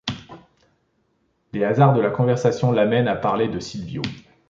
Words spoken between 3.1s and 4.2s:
parler de Silvio.